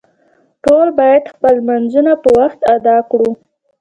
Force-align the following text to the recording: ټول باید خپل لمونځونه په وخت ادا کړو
ټول 0.63 0.87
باید 0.99 1.31
خپل 1.33 1.53
لمونځونه 1.61 2.13
په 2.23 2.29
وخت 2.39 2.59
ادا 2.75 2.97
کړو 3.09 3.29